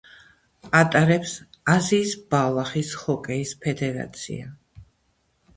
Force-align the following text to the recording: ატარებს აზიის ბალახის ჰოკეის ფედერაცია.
ატარებს 0.79 1.33
აზიის 1.75 2.15
ბალახის 2.33 2.95
ჰოკეის 3.03 3.55
ფედერაცია. 3.67 4.51